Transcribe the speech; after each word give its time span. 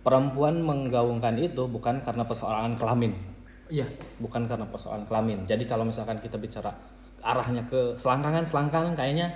perempuan 0.00 0.62
menggaungkan 0.62 1.34
itu 1.36 1.66
bukan 1.66 2.00
karena 2.00 2.22
persoalan 2.22 2.74
kelamin 2.74 3.12
Iya. 3.66 3.86
bukan 4.18 4.46
karena 4.46 4.62
persoalan 4.66 5.02
kelamin 5.04 5.42
jadi 5.42 5.62
kalau 5.66 5.82
misalkan 5.82 6.22
kita 6.22 6.38
bicara 6.38 6.70
arahnya 7.18 7.66
ke 7.66 7.98
selangkangan 7.98 8.46
selangkangan 8.46 8.94
kayaknya 8.94 9.34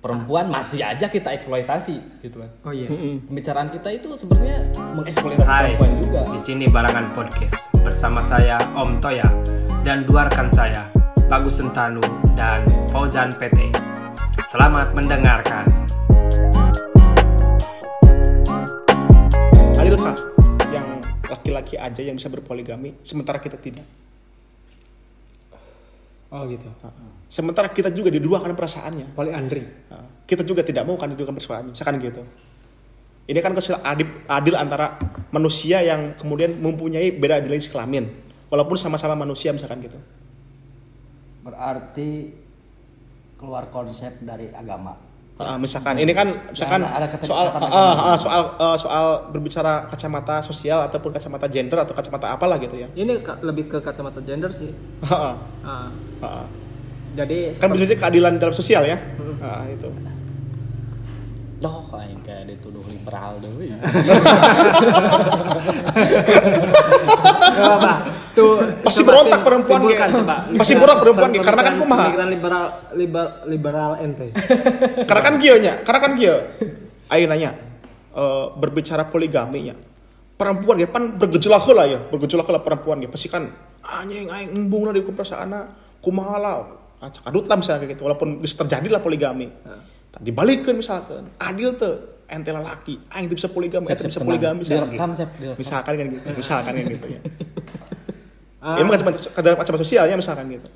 perempuan 0.00 0.50
masih 0.50 0.82
aja 0.82 1.06
kita 1.06 1.30
eksploitasi 1.30 2.00
gitu 2.18 2.42
kan 2.42 2.50
Oh 2.66 2.74
iya. 2.74 2.90
pembicaraan 3.28 3.70
kita 3.70 3.94
itu 3.94 4.16
sebenarnya 4.16 4.66
mengeksploitasi 4.98 5.46
Hai, 5.46 5.76
perempuan 5.76 5.92
juga 6.02 6.20
di 6.34 6.40
sini 6.40 6.66
Barangan 6.66 7.14
Podcast 7.14 7.70
bersama 7.80 8.18
saya 8.18 8.58
Om 8.74 8.98
Toya 8.98 9.28
dan 9.86 10.02
dua 10.02 10.26
rekan 10.26 10.50
saya 10.50 10.88
Bagus 11.30 11.62
Sentanu 11.62 12.02
dan 12.34 12.66
Fauzan 12.90 13.30
PT. 13.30 13.70
Selamat 14.50 14.90
mendengarkan. 14.98 15.79
Adilkah 20.00 20.16
yang 20.72 20.88
laki-laki 21.28 21.76
aja 21.76 22.00
yang 22.00 22.16
bisa 22.16 22.32
berpoligami 22.32 22.96
sementara 23.04 23.36
kita 23.36 23.60
tidak? 23.60 23.84
Oh 26.32 26.48
gitu. 26.48 26.64
Sementara 27.28 27.68
kita 27.68 27.92
juga 27.92 28.08
diduakan 28.08 28.56
perasaannya. 28.56 29.12
Poliandri. 29.12 29.60
Nah, 29.92 30.24
Kita 30.24 30.40
juga 30.40 30.64
tidak 30.64 30.88
mau 30.88 30.96
kan 30.96 31.12
diduakan 31.12 31.36
perasaannya, 31.36 31.76
misalkan 31.76 32.00
gitu. 32.00 32.24
Ini 33.28 33.44
kan 33.44 33.52
kesil 33.52 33.76
adil, 33.84 34.08
adil 34.24 34.56
antara 34.56 34.96
manusia 35.36 35.84
yang 35.84 36.16
kemudian 36.16 36.56
mempunyai 36.56 37.12
beda 37.12 37.44
jenis 37.44 37.68
kelamin, 37.68 38.08
walaupun 38.48 38.80
sama-sama 38.80 39.12
manusia 39.12 39.52
misalkan 39.52 39.84
gitu. 39.84 40.00
berarti 41.44 42.32
keluar 43.36 43.68
konsep 43.68 44.16
dari 44.24 44.48
agama. 44.48 45.09
Ah, 45.40 45.56
misalkan 45.56 45.96
ini 45.96 46.12
kan 46.12 46.28
misalkan 46.46 46.84
Ada- 46.84 47.00
ada 47.00 47.06
kata- 47.08 47.24
soal 47.24 47.48
kata- 47.48 47.64
ah, 47.66 48.12
ah, 48.12 48.16
soal 48.16 48.42
ah, 48.54 48.76
soal 48.76 49.04
berbicara 49.26 49.88
kacamata 49.88 50.38
sosial 50.40 50.84
ataupun 50.84 51.10
kacamata 51.10 51.48
gender 51.48 51.80
atau 51.80 51.90
kacamata 51.90 52.28
apalah 52.30 52.60
gitu 52.60 52.76
ya. 52.76 52.92
Ini 52.92 53.18
ka- 53.20 53.40
lebih 53.40 53.64
ke 53.66 53.80
kacamata 53.80 54.20
gender 54.20 54.52
sih. 54.52 54.68
Ah, 55.02 55.32
ah, 55.64 55.88
ah. 56.20 56.44
jadi 57.12 57.56
kan 57.56 57.72
bisa 57.72 57.84
jadi 57.84 57.96
keadilan 57.96 58.36
dalam 58.36 58.52
sosial 58.52 58.84
ya. 58.84 59.00
Ah, 59.40 59.64
itu. 59.64 59.88
Doh, 61.58 61.84
aing 61.90 62.20
kayak 62.20 62.44
dituduh 62.46 62.84
liberal 62.84 63.36
deh. 63.36 63.52
wih. 63.54 63.72
Gak 67.50 67.70
apa. 67.70 67.92
Tuh 68.30 68.62
Pasti 68.86 69.02
berontak 69.02 69.40
perempuan 69.42 69.80
coba. 69.90 70.36
pasti 70.54 70.74
berontak 70.78 70.98
perempuan 71.02 71.30
kayak, 71.34 71.46
karena 71.46 71.62
kan 71.66 71.74
kumaha. 71.82 72.06
liberal 72.30 72.64
liberal 72.94 73.28
liberal 73.50 73.90
ente. 73.98 74.30
karena 75.08 75.22
kan 75.22 75.34
gio 75.42 75.56
nya, 75.58 75.72
karena 75.82 75.98
kan 75.98 76.12
gio. 76.14 76.36
Ayo 77.10 77.24
nanya, 77.26 77.50
eh, 78.14 78.46
berbicara 78.54 79.02
poligami 79.10 79.70
nya. 79.70 79.74
Perempuan 80.38 80.80
ya 80.80 80.88
pan 80.88 81.18
bergejolak 81.18 81.66
lah 81.74 81.86
ya, 81.90 81.98
bergejolak 82.06 82.48
lah 82.48 82.62
perempuan 82.62 83.02
ya. 83.02 83.08
Pasti 83.10 83.26
kan 83.28 83.50
anjing 83.82 84.30
aing 84.30 84.54
embung 84.54 84.86
lah 84.86 84.94
di 84.94 85.02
kumpulsana, 85.02 85.66
kumaha 85.98 86.36
lah. 86.38 86.54
Acak 87.00 87.24
adut 87.32 87.48
lah 87.48 87.56
misalnya 87.56 87.80
kayak 87.82 87.96
gitu, 87.96 88.02
walaupun 88.06 88.28
bisa 88.44 88.54
terjadi 88.60 88.88
lah 88.92 89.00
poligami. 89.00 89.48
Tadi 90.10 90.30
balikin 90.34 90.78
misalkan, 90.78 91.22
adil 91.40 91.72
tuh, 91.78 92.24
ente 92.28 92.50
laki, 92.52 92.94
aing 93.10 93.26
bisa 93.30 93.48
poligami, 93.48 93.88
ente 93.88 94.06
bisa 94.06 94.20
poligami 94.20 94.62
misalkan 94.62 94.92
gitu. 94.92 95.54
Misalkan 95.56 95.92
kan 95.96 96.06
gitu, 96.12 96.28
misalkan 96.36 96.72
kan 96.76 96.84
gitu 96.86 97.06
ya. 97.08 97.20
Ah, 98.60 98.76
emang 98.76 98.92
kacamata, 98.92 99.18
kacamata 99.32 99.80
sosialnya 99.80 100.16
misalkan 100.20 100.46
gitu. 100.52 100.68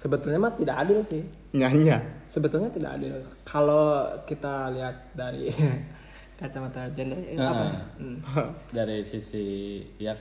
sebetulnya 0.00 0.40
mah 0.40 0.52
tidak 0.56 0.76
adil 0.80 0.98
sih. 1.04 1.22
Nyanya. 1.52 2.00
Sebetulnya 2.32 2.72
tidak 2.72 2.96
adil. 2.98 3.14
Kalau 3.44 4.08
kita 4.24 4.72
lihat 4.74 4.96
dari 5.14 5.52
kacamata 6.40 6.88
gender 6.96 7.20
eh, 7.20 7.36
apa? 7.36 7.64
Ah. 7.68 7.84
Hmm. 8.00 8.18
dari 8.76 9.04
sisi 9.04 9.78
ya 10.00 10.16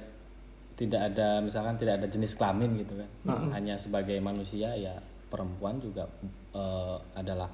tidak 0.76 1.12
ada 1.12 1.44
misalkan 1.44 1.76
tidak 1.76 2.00
ada 2.00 2.08
jenis 2.08 2.40
kelamin 2.40 2.80
gitu 2.80 2.96
kan 2.96 3.10
hanya 3.52 3.76
sebagai 3.76 4.16
manusia 4.24 4.72
ya 4.80 4.96
perempuan 5.28 5.76
juga 5.84 6.08
eh, 6.56 6.98
adalah 7.20 7.52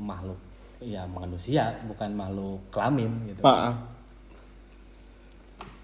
makhluk 0.00 0.40
ya 0.80 1.04
manusia 1.08 1.72
bukan 1.88 2.16
makhluk 2.16 2.60
kelamin 2.72 3.12
gitu 3.32 3.40
Maaf. 3.44 3.95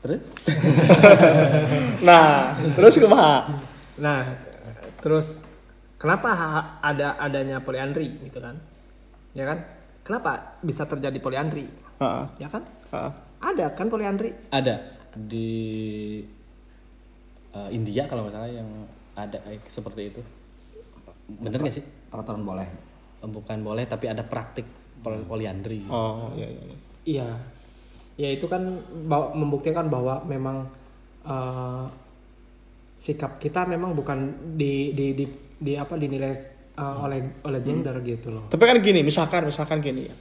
Terus 0.02 0.34
Nah, 2.02 2.52
terus 2.74 2.98
kumaha? 2.98 3.46
Nah, 3.96 4.34
terus 4.98 5.46
kenapa 5.94 6.30
ada 6.80 7.14
adanya 7.16 7.58
poliandri 7.58 8.18
gitu 8.20 8.38
kan? 8.38 8.58
Ya 9.32 9.46
kan? 9.46 9.62
Kenapa 10.02 10.58
bisa 10.58 10.82
terjadi 10.82 11.14
poliandri? 11.16 11.70
Heeh. 11.96 12.24
Ya 12.36 12.50
kan? 12.50 12.66
Heeh. 12.90 13.12
Ada 13.40 13.66
kan 13.72 13.86
poliandri? 13.86 14.30
ada 14.50 14.78
di 15.12 15.50
eh, 17.52 17.68
India 17.70 18.06
kalau 18.06 18.24
nggak 18.24 18.34
salah 18.34 18.50
yang 18.50 18.68
ada 19.12 19.38
eh, 19.46 19.60
seperti 19.62 20.08
itu 20.08 20.22
bener 21.32 21.58
nggak 21.58 21.74
sih 21.74 21.84
Peraturan 22.08 22.42
boleh. 22.42 22.66
Eh, 23.18 23.28
bukan 23.28 23.58
boleh 23.60 23.84
tapi 23.84 24.06
ada 24.06 24.22
praktik 24.22 24.66
pol- 24.98 25.24
poliandri 25.24 25.86
Oh, 25.86 26.32
iya 26.34 26.48
iya. 26.48 26.62
iya. 27.04 27.28
Ya 28.20 28.28
itu 28.28 28.44
kan 28.44 28.82
membuktikan 29.34 29.88
bahwa 29.88 30.20
memang 30.28 30.68
eh, 31.24 31.84
sikap 33.02 33.42
kita 33.42 33.66
memang 33.66 33.96
bukan 33.96 34.30
di 34.54 34.92
di 34.94 35.06
di, 35.16 35.24
di 35.58 35.72
apa 35.74 35.96
dinilai 35.96 36.32
eh, 36.76 36.96
oleh 37.02 37.42
oleh 37.42 37.60
gender 37.64 37.98
gitu 38.04 38.28
loh. 38.30 38.44
Tapi 38.52 38.62
kan 38.62 38.78
gini, 38.78 39.00
misalkan 39.00 39.48
misalkan 39.48 39.80
gini 39.80 40.06
ya. 40.06 40.14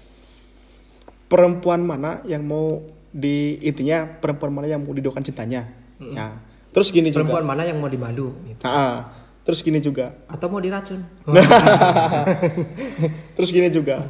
Perempuan 1.31 1.83
mana 1.87 2.19
yang 2.27 2.43
mau 2.43 2.83
di 3.11 3.59
intinya 3.63 4.07
perempuan 4.07 4.51
mana 4.51 4.67
yang 4.71 4.83
mau 4.83 4.95
didoakan 4.95 5.23
cintanya. 5.23 5.67
Ya. 5.99 6.35
Terus 6.71 6.89
gini 6.89 7.11
juga. 7.11 7.27
Perempuan 7.27 7.45
mana 7.45 7.63
yang 7.67 7.77
mau 7.77 7.91
dimadu 7.91 8.31
gitu. 8.47 8.63
Ah, 8.63 9.11
terus 9.43 9.59
gini 9.59 9.83
juga. 9.83 10.15
Atau 10.31 10.47
mau 10.47 10.63
diracun? 10.63 11.03
Terus 13.35 13.49
gini 13.51 13.67
juga. 13.67 14.07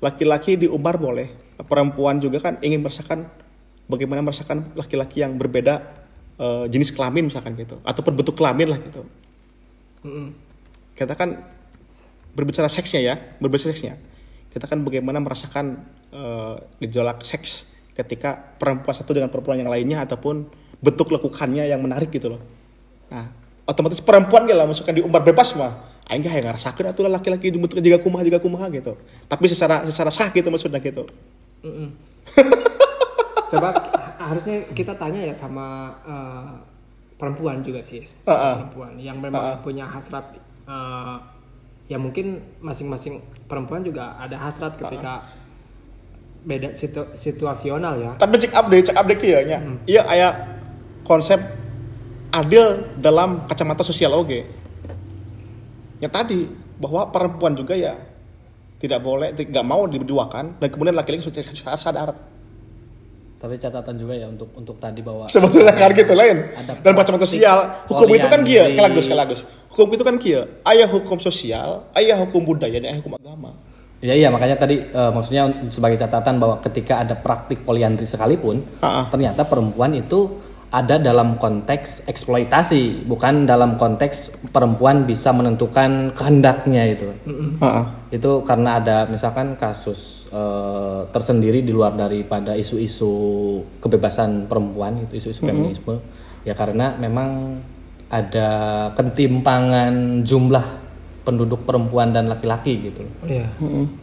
Laki-laki 0.00 0.56
diumbar 0.56 0.96
boleh. 0.96 1.47
Perempuan 1.58 2.22
juga 2.22 2.38
kan 2.38 2.60
ingin 2.62 2.82
merasakan 2.84 3.26
bagaimana 3.90 4.22
merasakan 4.22 4.70
laki-laki 4.78 5.24
yang 5.24 5.34
berbeda 5.34 5.82
eh, 6.38 6.64
jenis 6.70 6.94
kelamin 6.94 7.26
misalkan 7.32 7.58
gitu 7.58 7.82
ataupun 7.82 8.14
bentuk 8.14 8.38
kelamin 8.38 8.76
lah 8.76 8.78
gitu. 8.78 9.02
Mm-mm. 9.98 10.30
kita 10.94 11.18
kan 11.18 11.34
berbicara 12.38 12.70
seksnya 12.70 13.02
ya, 13.02 13.14
berbicara 13.42 13.74
seksnya. 13.74 13.98
Kita 14.54 14.70
kan 14.70 14.86
bagaimana 14.86 15.18
merasakan 15.18 15.82
eh, 16.14 16.54
gejolak 16.86 17.26
seks 17.26 17.66
ketika 17.98 18.38
perempuan 18.62 18.94
satu 18.94 19.10
dengan 19.10 19.26
perempuan 19.26 19.58
yang 19.58 19.66
lainnya 19.66 20.06
ataupun 20.06 20.46
bentuk 20.78 21.10
lekukannya 21.10 21.66
yang 21.66 21.82
menarik 21.82 22.14
gitu 22.14 22.38
loh. 22.38 22.42
Nah, 23.10 23.26
otomatis 23.66 23.98
perempuan 23.98 24.46
gak 24.46 24.54
lah 24.54 24.66
masukkan 24.70 24.94
di 24.94 25.02
umbar 25.02 25.26
bebas 25.26 25.58
mah. 25.58 25.74
Aing 26.08 26.22
gak 26.24 26.40
ngerasakeun 26.40 26.94
atuh 26.94 27.02
lah 27.04 27.18
laki-laki 27.18 27.50
bentuk 27.50 27.82
juga 27.82 27.98
kumaha 27.98 28.22
juga 28.22 28.38
kumaha 28.38 28.70
gitu. 28.70 28.94
Tapi 29.26 29.44
secara 29.50 29.82
secara 29.90 30.14
sah 30.14 30.30
gitu 30.30 30.46
maksudnya 30.48 30.78
gitu. 30.78 31.04
Mm-mm. 31.62 31.88
Coba 33.52 33.68
harusnya 34.18 34.60
kita 34.76 34.92
tanya 34.94 35.20
ya 35.20 35.32
sama 35.32 35.88
eh, 36.04 36.50
perempuan 37.16 37.64
juga 37.64 37.80
sih, 37.80 38.04
Heeh. 38.04 38.54
perempuan 38.60 38.92
yang 39.00 39.18
memang 39.18 39.58
punya 39.62 39.88
hasrat. 39.88 40.36
eh, 40.68 41.16
ya 41.88 41.96
mungkin 41.96 42.44
masing-masing 42.60 43.16
perempuan 43.48 43.80
juga 43.80 44.12
ada 44.20 44.36
hasrat 44.36 44.76
ketika 44.76 45.24
beda 46.44 46.76
situ- 46.76 47.10
situasional 47.16 47.96
ya. 47.96 48.12
Tapi 48.20 48.36
cek 48.36 48.52
update, 48.52 48.84
cek 48.92 48.96
update 48.96 49.20
kieu 49.24 49.40
nya. 49.42 49.58
Iya 49.88 50.02
aya 50.04 50.28
konsep 51.02 51.40
adil 52.28 52.84
dalam 53.00 53.40
kacamata 53.48 53.80
sosial 53.80 54.12
oge. 54.12 54.44
Ya 55.98 56.12
tadi 56.12 56.44
bahwa 56.76 57.08
perempuan 57.08 57.56
juga 57.56 57.72
ya 57.72 57.96
tidak 58.78 59.00
boleh 59.02 59.34
tidak 59.34 59.64
mau 59.66 59.84
diduakan 59.90 60.62
dan 60.62 60.68
kemudian 60.70 60.94
laki-laki 60.94 61.26
sudah 61.26 61.42
sadar, 61.42 61.78
sadar. 61.78 62.08
tapi 63.38 63.54
catatan 63.58 63.94
juga 63.98 64.14
ya 64.18 64.26
untuk 64.30 64.50
untuk 64.54 64.78
tadi 64.78 65.02
bahwa 65.02 65.26
sebetulnya 65.30 65.74
kan 65.74 65.94
gitu 65.94 66.14
lain 66.14 66.42
dan 66.82 66.92
praktik 66.94 67.22
sosial. 67.22 67.86
Hukum 67.86 68.10
itu 68.14 68.26
kan 68.26 68.40
kia. 68.42 68.66
Kelagus 68.70 69.06
kelagus. 69.06 69.40
Hukum 69.70 69.88
itu 69.94 70.02
kan 70.02 70.16
kia. 70.18 70.42
Ayah 70.66 70.90
hukum 70.90 71.18
sosial 71.22 71.86
ayah 71.94 72.18
hukum 72.18 72.42
budaya 72.42 72.78
dan 72.82 72.94
ayah 72.94 72.98
hukum 73.02 73.14
agama. 73.18 73.54
Ya 73.98 74.14
iya. 74.14 74.30
Makanya 74.30 74.58
tadi 74.58 74.78
eh, 74.82 75.10
maksudnya 75.10 75.50
sebagai 75.70 75.98
catatan 75.98 76.38
bahwa 76.38 76.62
ketika 76.62 77.02
ada 77.02 77.14
praktik 77.18 77.62
poliandri 77.66 78.06
sekalipun 78.06 78.62
Ha-ha. 78.82 79.10
ternyata 79.10 79.42
perempuan 79.46 79.94
itu 79.94 80.47
ada 80.68 81.00
dalam 81.00 81.40
konteks 81.40 82.04
eksploitasi 82.04 83.08
bukan 83.08 83.48
dalam 83.48 83.80
konteks 83.80 84.44
perempuan 84.52 85.08
bisa 85.08 85.32
menentukan 85.32 86.12
kehendaknya 86.12 86.92
itu. 86.92 87.08
Heeh. 87.24 87.84
Itu 88.12 88.44
karena 88.44 88.76
ada 88.76 89.08
misalkan 89.08 89.56
kasus 89.56 90.28
eh, 90.28 91.00
tersendiri 91.08 91.64
di 91.64 91.72
luar 91.72 91.96
daripada 91.96 92.52
isu-isu 92.52 93.12
kebebasan 93.80 94.44
perempuan 94.44 95.00
itu 95.00 95.16
isu-isu 95.16 95.48
feminisme 95.48 95.96
ya 96.44 96.52
karena 96.52 96.92
memang 97.00 97.60
ada 98.08 98.48
ketimpangan 98.92 100.24
jumlah 100.24 100.64
penduduk 101.24 101.64
perempuan 101.64 102.08
dan 102.12 102.28
laki-laki 102.28 102.88
gitu 102.88 103.04
Iya. 103.24 103.44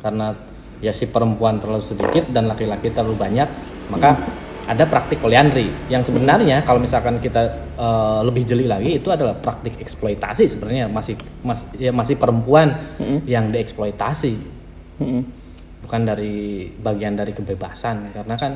karena 0.02 0.38
ya 0.78 0.94
si 0.94 1.10
perempuan 1.10 1.58
terlalu 1.58 1.82
sedikit 1.82 2.30
dan 2.30 2.46
laki-laki 2.46 2.94
terlalu 2.94 3.18
banyak 3.18 3.50
maka 3.90 4.22
ada 4.66 4.84
praktik 4.90 5.22
poliandri 5.22 5.70
yang 5.94 6.02
sebenarnya 6.02 6.66
kalau 6.66 6.82
misalkan 6.82 7.22
kita 7.22 7.42
eh, 7.78 8.20
lebih 8.26 8.44
jeli 8.46 8.66
lagi 8.66 8.98
itu 8.98 9.10
adalah 9.14 9.38
praktik 9.38 9.78
eksploitasi 9.78 10.50
sebenarnya 10.50 10.90
masih 10.90 11.16
mas, 11.46 11.66
ya 11.78 11.94
masih 11.94 12.18
perempuan 12.18 12.74
yang 13.30 13.54
dieksploitasi 13.54 14.34
Mm-mm. 15.02 15.22
bukan 15.86 16.02
dari 16.02 16.70
bagian 16.82 17.14
dari 17.14 17.32
kebebasan 17.38 18.10
karena 18.14 18.36
kan 18.36 18.54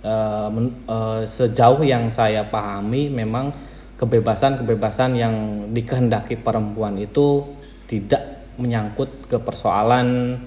eh, 0.00 0.48
men- 0.48 0.76
eh, 0.88 1.22
sejauh 1.28 1.84
yang 1.84 2.08
saya 2.08 2.48
pahami 2.48 3.12
memang 3.12 3.52
kebebasan-kebebasan 4.00 5.12
yang 5.12 5.34
dikehendaki 5.76 6.40
perempuan 6.40 6.96
itu 6.96 7.44
tidak 7.84 8.48
menyangkut 8.56 9.28
ke 9.28 9.36
persoalan 9.36 10.40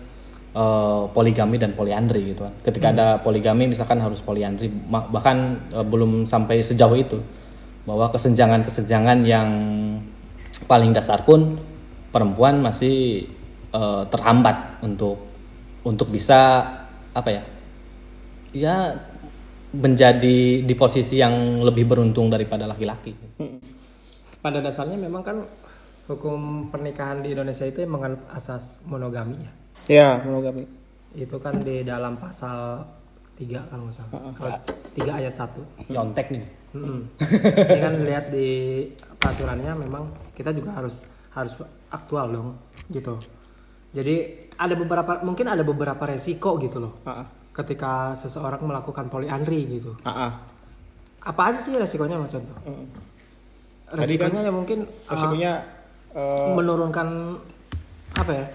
eh, 0.53 1.03
poligami 1.11 1.57
dan 1.57 1.73
poliandri 1.73 2.33
gitu 2.33 2.45
kan. 2.45 2.53
Ketika 2.63 2.87
ada 2.93 3.07
poligami 3.19 3.67
misalkan 3.69 3.99
harus 3.99 4.21
poliandri 4.21 4.69
bahkan 4.89 5.59
eh, 5.73 5.85
belum 5.85 6.29
sampai 6.29 6.61
sejauh 6.61 6.97
itu 6.97 7.19
bahwa 7.83 8.07
kesenjangan-kesenjangan 8.13 9.27
yang 9.27 9.49
paling 10.69 10.95
dasar 10.95 11.25
pun 11.27 11.59
perempuan 12.13 12.63
masih 12.63 13.27
eh, 13.73 14.03
terhambat 14.07 14.79
untuk 14.85 15.19
untuk 15.83 16.07
bisa 16.07 16.63
apa 17.13 17.29
ya 17.29 17.43
ya 18.53 18.75
menjadi 19.73 20.61
di 20.61 20.73
posisi 20.77 21.17
yang 21.17 21.59
lebih 21.65 21.89
beruntung 21.89 22.29
daripada 22.29 22.69
laki-laki. 22.69 23.17
pada 24.43 24.59
dasarnya 24.61 24.99
memang 24.99 25.23
kan 25.25 25.37
hukum 26.05 26.67
pernikahan 26.69 27.23
di 27.23 27.31
Indonesia 27.33 27.65
itu 27.65 27.81
menganut 27.87 28.21
asas 28.29 28.77
monogami 28.85 29.39
ya. 29.41 29.62
Ya, 29.87 30.21
monogami. 30.23 30.63
Itu 31.13 31.37
kan 31.43 31.59
di 31.61 31.83
dalam 31.83 32.15
pasal 32.15 32.81
3 33.35 33.69
kalau 33.69 33.89
nggak 33.89 33.95
salah. 33.99 34.11
Kalau 34.37 34.57
3 34.95 35.19
ayat 35.19 35.33
1. 35.35 35.91
Nyontek 35.91 36.27
nih. 36.31 36.45
Mm-mm. 36.73 36.99
Ini 37.21 37.79
kan 37.85 37.93
lihat 38.01 38.25
di 38.33 38.49
peraturannya 39.21 39.77
memang 39.77 40.09
kita 40.33 40.49
juga 40.49 40.73
harus 40.73 40.97
harus 41.37 41.53
aktual 41.93 42.33
dong 42.33 42.49
gitu. 42.89 43.13
Jadi 43.93 44.49
ada 44.57 44.73
beberapa 44.73 45.21
mungkin 45.21 45.53
ada 45.53 45.61
beberapa 45.61 46.01
resiko 46.09 46.57
gitu 46.57 46.81
loh 46.81 46.93
Ah, 47.05 47.21
ah. 47.21 47.27
ketika 47.53 48.17
seseorang 48.17 48.65
melakukan 48.65 49.05
poliandri 49.05 49.69
gitu. 49.69 49.93
Ah, 50.01 50.29
ah. 50.29 50.31
Apa 51.29 51.53
aja 51.53 51.61
sih 51.61 51.77
resikonya 51.77 52.17
mas 52.17 52.33
contoh? 52.33 52.57
Mm. 52.65 52.85
Resikonya 53.93 54.41
ya 54.41 54.51
mungkin 54.51 54.89
uh, 54.89 55.11
Resikonya 55.13 55.53
eh, 56.17 56.49
menurunkan 56.57 57.37
apa 58.17 58.31
ya? 58.33 58.45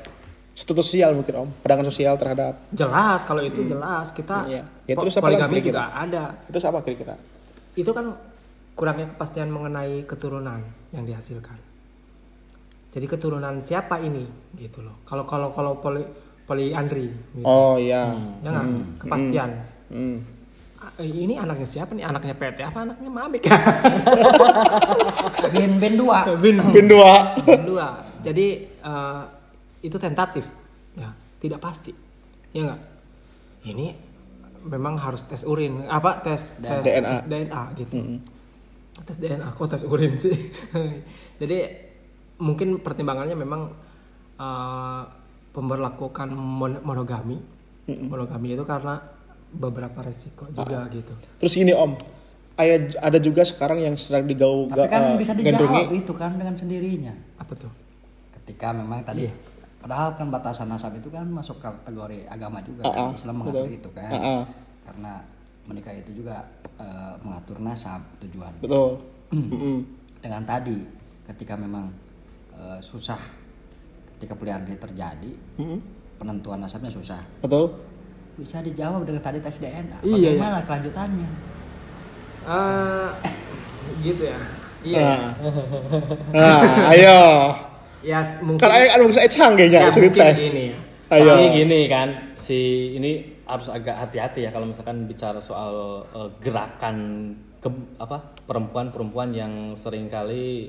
Status 0.58 0.84
sosial 0.84 1.14
mungkin 1.14 1.34
om, 1.38 1.48
pandangan 1.62 1.86
sosial 1.86 2.18
terhadap 2.18 2.58
Jelas 2.74 3.22
kalau 3.22 3.40
itu 3.40 3.62
jelas 3.62 4.10
kita 4.10 4.42
Iya. 4.44 4.62
Ya, 4.84 4.94
po- 4.98 5.06
terus 5.06 5.14
apa 5.14 5.30
poligami 5.30 5.62
juga 5.62 5.94
ada. 5.94 6.34
itu 6.42 6.58
apa 6.60 6.78
kira-kira? 6.82 7.14
Itu 7.72 7.90
kan 7.94 8.12
kurangnya 8.74 9.06
kepastian 9.08 9.48
mengenai 9.48 10.02
keturunan 10.02 10.60
yang 10.90 11.04
dihasilkan. 11.06 11.56
Jadi 12.88 13.04
keturunan 13.06 13.62
siapa 13.62 14.00
ini 14.00 14.24
gitu 14.56 14.80
loh. 14.82 14.98
Kalau 15.04 15.22
kalau 15.22 15.52
kalau 15.52 15.78
poli 15.78 16.02
poliandri 16.42 17.06
gitu. 17.06 17.44
Oh 17.44 17.76
iya. 17.78 18.16
ya 18.42 18.48
nggak? 18.48 18.66
kepastian. 18.98 19.50
Hmm. 19.94 20.18
Ah, 20.78 20.90
Ini 20.98 21.36
anaknya 21.36 21.68
siapa 21.68 21.92
nih? 21.92 22.02
Anaknya 22.02 22.34
PT 22.34 22.58
apa 22.64 22.78
anaknya 22.82 23.06
Mabik? 23.06 23.46
Ben 25.54 25.70
Ben 25.78 25.94
dua. 25.94 26.18
Bin 26.38 26.56
Pin 26.70 26.86
dua. 26.88 27.12
Bin 27.46 27.62
dua. 27.66 27.88
Jadi 28.18 28.46
eh, 28.66 29.22
itu 29.80 29.96
tentatif, 29.96 30.44
ya 30.98 31.10
tidak 31.38 31.60
pasti, 31.62 31.92
ya 32.50 32.72
nggak. 32.72 32.80
Ini 33.68 33.86
memang 34.66 34.98
harus 34.98 35.22
tes 35.26 35.46
urin, 35.46 35.86
apa 35.86 36.18
tes 36.22 36.58
tes 36.58 36.82
DNA. 36.82 37.08
tes 37.08 37.22
DNA 37.26 37.62
gitu. 37.78 37.94
Tes 38.98 39.16
DNA, 39.18 39.48
kok 39.54 39.68
tes 39.70 39.82
urin 39.86 40.18
sih? 40.18 40.34
Jadi 41.40 41.58
mungkin 42.42 42.82
pertimbangannya 42.82 43.38
memang 43.38 43.70
eh, 44.38 45.02
pemberlakukan 45.54 46.28
mon- 46.34 46.82
monogami, 46.82 47.38
monogami 47.86 48.54
itu 48.54 48.64
karena 48.66 48.98
beberapa 49.48 50.02
resiko 50.04 50.50
juga 50.50 50.86
gitu. 50.92 51.14
Terus 51.40 51.52
gini 51.54 51.72
om, 51.72 51.94
ada 52.58 52.76
ada 53.00 53.18
juga 53.22 53.46
sekarang 53.46 53.78
yang 53.80 53.94
sedang 53.94 54.26
digau 54.26 54.66
Tapi 54.68 54.90
kan 54.90 55.02
eh, 55.14 55.18
bisa 55.18 55.32
dijawab 55.32 55.88
itu 55.94 56.12
kan 56.18 56.34
dengan 56.34 56.54
sendirinya. 56.58 57.14
Apa 57.38 57.54
tuh? 57.54 57.70
Ketika 58.34 58.74
memang 58.74 59.06
tadi 59.06 59.30
padahal 59.78 60.14
kan 60.14 60.26
batasan 60.28 60.68
nasab 60.68 60.94
itu 60.94 61.08
kan 61.08 61.24
masuk 61.24 61.58
kategori 61.58 62.26
agama 62.26 62.58
juga 62.60 62.82
Ah, 62.84 62.92
kan 62.92 63.04
ah, 63.08 63.12
Islam 63.14 63.34
mengatur 63.38 63.64
betul. 63.64 63.78
itu 63.78 63.90
kan. 63.94 64.10
Ah, 64.10 64.18
ah. 64.18 64.42
Karena 64.84 65.12
menikah 65.64 65.94
itu 65.94 66.10
juga 66.16 66.36
eh, 66.76 67.12
mengatur 67.20 67.58
nasab 67.58 68.00
tujuan. 68.20 68.52
Betul. 68.58 68.98
Dengan 70.24 70.42
tadi 70.42 70.78
ketika 71.26 71.54
memang 71.54 71.92
eh, 72.52 72.78
susah 72.80 73.20
ketika 74.18 74.34
poliandri 74.34 74.74
terjadi 74.74 75.30
Mm-mm. 75.56 75.78
penentuan 76.18 76.58
nasabnya 76.58 76.90
susah 76.90 77.22
Betul. 77.38 77.70
bisa 78.34 78.58
dijawab 78.58 79.06
dengan 79.06 79.22
tadi 79.22 79.38
tes 79.38 79.62
DNA 79.62 80.02
Iya, 80.02 80.34
bagaimana 80.34 80.58
kelanjutannya 80.66 81.28
Eh, 82.48 83.08
gitu 84.00 84.22
ya. 84.26 84.40
Iya. 84.80 85.04
Nah, 85.04 85.30
nah 86.32 86.62
ayo. 86.90 87.20
Ya 88.00 88.22
mungkin 88.40 88.62
Kan 88.62 88.70
ayah 88.72 88.94
kan 88.94 89.00
bisa 89.06 89.22
canggihnya 89.26 89.80
Ya, 89.80 89.90
mungkin 89.90 90.12
dites. 90.12 90.38
gini. 90.48 90.66
Ayo. 91.08 91.32
Tapi 91.32 91.46
gini 91.56 91.80
kan, 91.88 92.08
si 92.36 92.58
ini 92.94 93.12
harus 93.42 93.66
agak 93.66 93.96
hati-hati 93.96 94.44
ya 94.44 94.52
kalau 94.52 94.68
misalkan 94.68 95.08
bicara 95.08 95.40
soal 95.40 96.04
eh, 96.04 96.28
gerakan 96.38 96.96
ke 97.58 97.66
apa 97.96 98.20
perempuan-perempuan 98.44 99.32
yang 99.32 99.52
sering 99.74 100.06
kali 100.06 100.68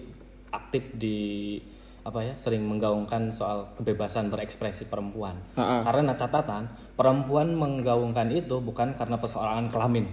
aktif 0.50 0.82
di 0.96 1.60
apa 2.02 2.24
ya 2.24 2.34
sering 2.34 2.64
menggaungkan 2.64 3.30
soal 3.30 3.68
kebebasan 3.76 4.32
berekspresi 4.32 4.88
perempuan. 4.88 5.36
Ha-ha. 5.54 5.84
Karena 5.84 6.16
catatan 6.16 6.66
perempuan 6.96 7.54
menggaungkan 7.54 8.32
itu 8.32 8.58
bukan 8.58 8.96
karena 8.96 9.20
persoalan 9.20 9.68
kelamin, 9.68 10.08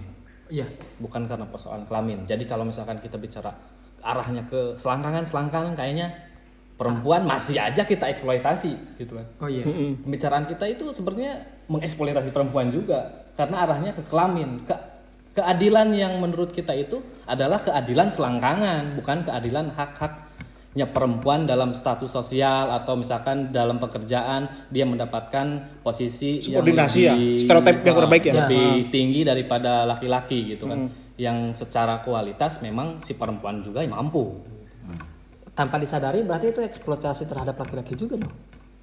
Iya. 0.50 0.66
bukan 0.98 1.24
karena 1.24 1.46
persoalan 1.46 1.86
kelamin. 1.86 2.26
Jadi 2.26 2.44
kalau 2.44 2.66
misalkan 2.66 2.98
kita 2.98 3.16
bicara 3.16 3.54
arahnya 4.02 4.42
ke 4.44 4.74
selangkangan 4.76 5.24
selangkangan 5.24 5.72
kayaknya 5.72 6.10
perempuan 6.76 7.24
masih 7.24 7.56
aja 7.56 7.82
kita 7.82 8.04
eksploitasi 8.06 8.72
gitu 8.96 9.16
kan. 9.16 9.26
Oh 9.40 9.48
iya. 9.48 9.64
pembicaraan 9.98 10.44
kita 10.44 10.68
itu 10.68 10.92
sebenarnya 10.92 11.40
mengeksploitasi 11.66 12.30
perempuan 12.30 12.68
juga 12.68 13.28
karena 13.32 13.64
arahnya 13.64 13.92
ke 13.92 14.04
kelamin. 14.04 14.60
Ke 14.62 14.76
keadilan 15.34 15.92
yang 15.92 16.16
menurut 16.16 16.48
kita 16.48 16.72
itu 16.72 17.00
adalah 17.24 17.60
keadilan 17.60 18.08
selangkangan 18.08 18.92
bukan 18.92 19.24
keadilan 19.24 19.68
hak-haknya 19.72 20.86
perempuan 20.86 21.44
dalam 21.44 21.72
status 21.72 22.08
sosial 22.08 22.68
atau 22.70 22.96
misalkan 22.96 23.48
dalam 23.50 23.76
pekerjaan 23.76 24.44
dia 24.68 24.84
mendapatkan 24.84 25.80
posisi 25.80 26.40
yang 26.42 26.60
Subordinasi 26.60 26.98
ya, 26.98 27.12
lebih- 27.12 27.40
stereotip 27.40 27.76
yang 27.78 27.84
Ah, 27.86 27.96
kurang 27.96 28.12
baik 28.12 28.24
ya. 28.24 28.34
lebih 28.38 28.68
tinggi 28.90 29.20
daripada 29.24 29.84
laki-laki 29.84 30.52
gitu 30.52 30.68
kan. 30.68 30.88
Yang 31.16 31.64
secara 31.64 32.00
kualitas 32.00 32.60
memang 32.60 33.00
si 33.00 33.16
perempuan 33.16 33.60
juga 33.60 33.80
mampu 33.82 34.36
Tanpa 35.56 35.80
disadari 35.80 36.20
berarti 36.20 36.52
itu 36.52 36.60
eksploitasi 36.60 37.24
terhadap 37.24 37.56
laki-laki 37.56 37.96
juga 37.96 38.20
dong. 38.20 38.34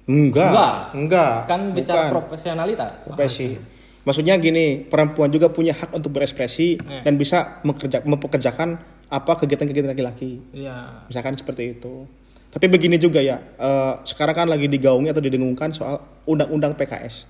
Enggak. 0.04 0.50
Enggak. 0.50 0.74
Enggak. 0.92 1.34
kan 1.48 1.60
bicara 1.72 2.10
Bukan. 2.10 2.12
profesionalitas 2.12 3.08
profesi. 3.08 3.56
Maksudnya 4.04 4.36
gini, 4.36 4.84
perempuan 4.84 5.32
juga 5.32 5.48
punya 5.48 5.72
hak 5.72 5.96
untuk 5.96 6.12
berekspresi 6.12 6.76
dan 6.76 7.16
bisa 7.16 7.64
mengerja, 7.64 8.04
mempekerjakan 8.04 8.76
apa 9.08 9.32
kegiatan-kegiatan 9.40 9.96
laki-laki. 9.96 10.44
Iya. 10.52 11.08
Misalkan 11.08 11.40
seperti 11.40 11.80
itu. 11.80 12.04
Tapi 12.52 12.68
begini 12.68 13.00
juga 13.00 13.24
ya, 13.24 13.40
eh, 13.40 13.94
sekarang 14.04 14.44
kan 14.44 14.46
lagi 14.52 14.68
digaungi 14.68 15.08
atau 15.08 15.24
didengungkan 15.24 15.72
soal 15.72 16.04
undang-undang 16.28 16.76
PKS, 16.76 17.24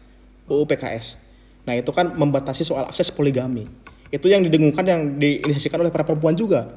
UU 0.51 0.67
PKS. 0.67 1.17
Nah 1.65 1.79
itu 1.79 1.95
kan 1.95 2.13
membatasi 2.13 2.67
soal 2.67 2.91
akses 2.91 3.09
poligami. 3.09 3.65
Itu 4.11 4.27
yang 4.29 4.45
didengungkan 4.45 4.85
yang 4.85 5.17
diinisiasikan 5.17 5.81
oleh 5.81 5.95
para 5.95 6.03
perempuan 6.05 6.35
juga. 6.37 6.69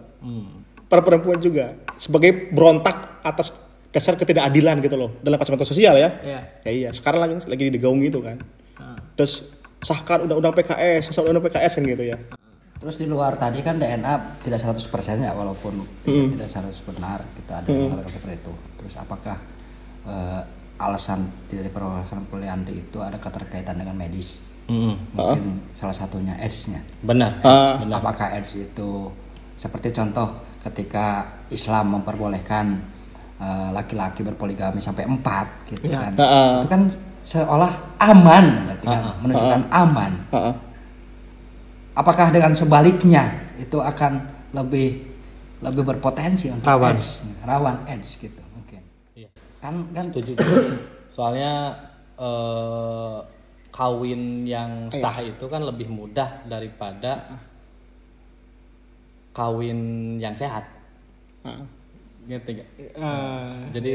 Para 0.88 1.03
perempuan 1.03 1.39
juga 1.44 1.75
sebagai 2.00 2.51
berontak 2.56 3.20
atas 3.24 3.51
dasar 3.91 4.15
ketidakadilan 4.15 4.79
gitu 4.84 4.96
loh 4.96 5.10
dalam 5.20 5.36
kacamata 5.39 5.67
sosial 5.67 5.96
ya. 6.00 6.10
Iya. 6.24 6.39
Ya 6.63 6.72
iya, 6.72 6.89
sekarang 6.96 7.20
lagi 7.24 7.36
lagi 7.48 7.63
digaungi 7.72 8.08
itu 8.08 8.20
kan. 8.24 8.38
Ah. 8.79 8.96
Terus 9.20 9.51
sahkan 9.84 10.27
undang-undang 10.27 10.56
PKS, 10.56 11.12
sahkan 11.12 11.36
undang 11.36 11.46
PKS 11.50 11.72
kan 11.79 11.84
gitu 11.84 12.03
ya. 12.08 12.17
Terus 12.77 12.96
di 13.01 13.10
luar 13.10 13.36
tadi 13.41 13.60
kan 13.65 13.82
DNA 13.82 14.46
tidak 14.46 14.62
100% 14.62 14.86
ya 15.17 15.34
walaupun 15.34 15.82
tidak 16.06 16.46
100 16.46 16.88
benar 16.94 17.20
kita 17.25 17.53
ada 17.58 17.67
yang 17.67 17.89
mengatakan 17.89 18.13
seperti 18.13 18.36
itu. 18.38 18.53
Terus 18.79 18.94
apakah 19.01 19.38
eh, 20.08 20.41
alasan 20.77 21.25
tidak 21.50 21.74
diperbolehkan 21.74 22.22
poliandri 22.29 22.77
itu 22.77 23.01
ada 23.01 23.17
keterkaitan 23.17 23.82
dengan 23.82 23.98
medis? 23.98 24.46
Mm-mm. 24.67 24.94
Mungkin 25.15 25.58
salah 25.79 25.96
satunya 25.96 26.36
AIDS-nya. 26.38 26.84
benar 27.01 27.39
Ah. 27.41 27.79
benar 27.82 28.03
Apakah 28.03 28.36
AIDS 28.36 28.53
itu 28.56 29.10
seperti 29.58 29.96
contoh 29.96 30.27
ketika 30.60 31.22
Islam 31.50 31.94
memperbolehkan 31.94 32.66
eh, 33.38 33.70
laki-laki 33.70 34.22
berpoligami 34.22 34.80
sampai 34.80 35.06
empat 35.06 35.46
gitu 35.70 35.88
Ya. 35.88 36.10
kan? 36.10 36.12
Ah. 36.18 36.58
Itu 36.60 36.68
kan 36.68 36.82
seolah 37.24 37.72
aman, 38.00 38.46
berarti 38.66 38.86
kan 38.86 38.98
Ah, 38.98 39.06
ah. 39.06 39.16
menunjukkan 39.20 39.62
aman. 39.70 40.12
Heeh. 40.32 40.54
apakah 41.94 42.30
dengan 42.30 42.54
sebaliknya 42.54 43.26
itu 43.58 43.74
akan 43.76 44.22
lebih 44.54 45.02
lebih 45.60 45.82
berpotensi 45.84 46.46
untuk 46.48 46.70
Rawan. 46.70 46.94
AIDS, 46.94 47.26
rawan 47.42 47.74
AIDS 47.86 48.10
gitu 48.16 48.38
mungkin. 48.54 48.82
Iya. 49.14 49.30
Kan 49.58 49.82
kan 49.92 50.06
setuju 50.08 50.38
soalnya 51.10 51.74
eh, 52.16 53.18
kawin 53.70 54.46
yang 54.46 54.90
sah 54.92 55.18
itu 55.20 55.46
kan 55.46 55.62
lebih 55.62 55.90
mudah 55.90 56.46
daripada 56.46 57.26
kawin 59.38 59.79
yang 60.17 60.34
sehat 60.34 60.65
Heeh. 61.46 61.65
ngerti 62.27 62.50
nggak? 62.58 62.70
Eh, 62.98 63.53
jadi 63.72 63.94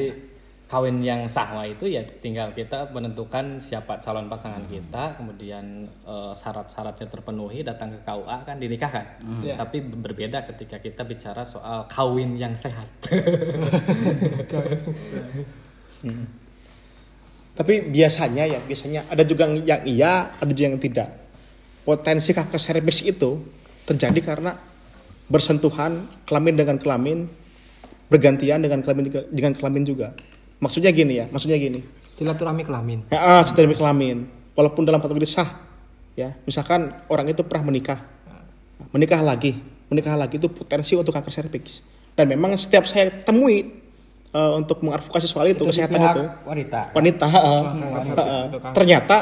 kawin 0.70 1.04
yang 1.04 1.28
sah 1.28 1.52
itu 1.68 1.84
ya 1.84 2.00
tinggal 2.24 2.48
kita 2.56 2.88
menentukan 2.96 3.60
siapa 3.60 4.00
calon 4.00 4.30
pasangan 4.30 4.64
kita 4.70 5.18
kemudian 5.20 5.84
eh, 5.84 6.32
syarat-syaratnya 6.32 7.12
terpenuhi 7.12 7.60
datang 7.60 7.92
ke 7.92 8.00
KUA 8.00 8.36
kan 8.46 8.56
dinikahkan 8.56 9.04
Iya. 9.44 9.60
tapi 9.60 9.84
berbeda 9.84 10.46
ketika 10.48 10.80
kita 10.80 11.02
bicara 11.04 11.44
soal 11.44 11.84
kawin 11.90 12.38
yang 12.38 12.54
sehat 12.56 12.88
Tapi 17.52 17.92
biasanya 17.92 18.48
ya, 18.48 18.58
biasanya 18.64 19.04
ada 19.12 19.22
juga 19.28 19.44
yang 19.44 19.84
iya, 19.84 20.32
ada 20.40 20.50
juga 20.50 20.72
yang 20.72 20.80
tidak. 20.80 21.08
Potensi 21.84 22.32
kanker 22.32 22.56
serviks 22.56 23.04
itu 23.04 23.44
terjadi 23.84 24.20
karena 24.24 24.56
bersentuhan 25.32 26.04
kelamin 26.28 26.54
dengan 26.60 26.76
kelamin, 26.76 27.24
bergantian 28.12 28.60
dengan 28.60 28.84
kelamin 28.84 29.08
dengan 29.32 29.52
kelamin 29.56 29.82
juga. 29.88 30.12
Maksudnya 30.60 30.92
gini 30.92 31.24
ya, 31.24 31.26
maksudnya 31.32 31.56
gini. 31.56 31.80
silaturahmi 32.12 32.62
kelamin. 32.68 33.08
Ya, 33.08 33.40
ah, 33.40 33.42
silaturahmi 33.42 33.72
kelamin. 33.72 34.28
Walaupun 34.52 34.84
dalam 34.84 35.00
kategori 35.00 35.24
sah, 35.24 35.48
ya, 36.12 36.36
misalkan 36.44 36.92
orang 37.08 37.32
itu 37.32 37.40
pernah 37.40 37.72
menikah, 37.72 38.04
menikah 38.92 39.24
lagi, 39.24 39.56
menikah 39.88 40.12
lagi 40.12 40.36
itu 40.36 40.52
potensi 40.52 40.92
untuk 40.92 41.16
kanker 41.16 41.32
serviks. 41.32 41.80
Dan 42.12 42.28
memang 42.28 42.52
setiap 42.60 42.84
saya 42.84 43.08
temui 43.08 43.64
eh, 44.28 44.52
untuk 44.52 44.84
mengadvokasi 44.84 45.24
soal 45.24 45.56
itu, 45.56 45.64
itu 45.64 45.72
kesehatan 45.72 45.98
itu, 45.98 46.22
wanita. 46.44 46.80
wanita 46.92 47.26
kanker 47.26 47.32
Heeh. 47.32 47.60
serviks, 48.04 48.42
itu 48.52 48.58
kan. 48.60 48.72
ternyata 48.76 49.16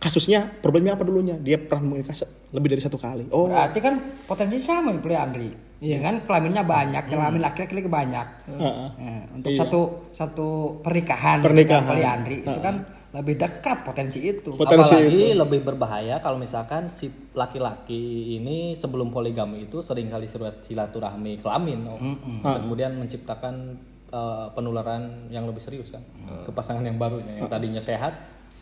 kasusnya 0.00 0.48
problemnya 0.64 0.96
apa 0.96 1.04
dulunya 1.04 1.36
dia 1.36 1.60
pernah 1.60 1.92
menikah 1.92 2.16
lebih 2.56 2.72
dari 2.72 2.82
satu 2.82 2.96
kali 2.96 3.28
oh 3.36 3.52
Berarti 3.52 3.78
kan 3.84 3.94
potensi 4.24 4.56
sama 4.58 4.96
nih 4.96 5.18
Andri. 5.20 5.50
Iya. 5.80 5.96
Dengan 5.96 6.20
kelaminnya 6.28 6.60
banyak, 6.60 7.08
kelamin 7.08 7.40
laki-laki 7.40 7.72
lebih 7.72 7.88
banyak. 7.88 8.26
heeh. 8.52 8.88
Eh, 9.00 9.22
untuk 9.32 9.48
Iya. 9.48 9.64
satu 9.64 9.80
satu 10.12 10.48
pernikahan, 10.84 11.40
Pernikahan. 11.40 11.88
dengan 11.88 12.12
Andri 12.20 12.36
itu 12.44 12.60
kan 12.60 12.84
lebih 13.10 13.40
dekat 13.40 13.82
potensi 13.82 14.20
itu. 14.20 14.54
Potensi 14.60 14.92
Apalagi 14.92 15.34
lebih 15.34 15.60
berbahaya 15.64 16.20
kalau 16.20 16.36
misalkan 16.36 16.92
si 16.92 17.08
laki-laki 17.32 18.36
ini 18.38 18.76
sebelum 18.76 19.08
poligami 19.08 19.64
itu 19.66 19.80
sering 19.80 20.12
kali 20.12 20.28
silaturahmi 20.68 21.40
kelamin, 21.40 21.80
oh. 21.88 21.98
kemudian 22.44 23.00
menciptakan 23.00 23.80
eh, 24.12 24.46
penularan 24.52 25.32
yang 25.32 25.48
lebih 25.48 25.64
serius 25.64 25.88
kan 25.90 26.04
ke 26.44 26.50
pasangan 26.52 26.84
yang 26.84 27.00
barunya 27.00 27.40
yang 27.40 27.48
tadinya 27.48 27.80
sehat 27.82 28.14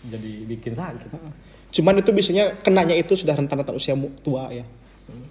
jadi 0.06 0.30
bikin 0.46 0.72
sakit. 0.78 1.10
cuman 1.74 2.00
itu 2.00 2.10
biasanya 2.14 2.44
kenanya 2.62 2.94
itu 2.94 3.18
sudah 3.18 3.34
rentan-rentan 3.34 3.74
usia 3.74 3.98
tua 4.22 4.48
ya 4.54 4.64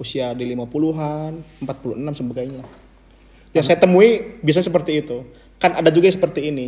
usia 0.02 0.34
di 0.34 0.44
50-an 0.54 1.64
46 1.64 2.20
sebagainya 2.20 2.64
yang 3.56 3.64
saya 3.64 3.78
temui 3.80 4.42
bisa 4.44 4.60
seperti 4.60 5.06
itu 5.06 5.24
kan 5.58 5.78
ada 5.78 5.90
juga 5.90 6.10
yang 6.12 6.18
seperti 6.18 6.42
ini 6.52 6.68